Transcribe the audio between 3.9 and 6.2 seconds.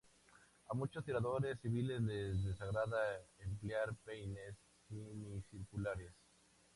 peines semicirculares.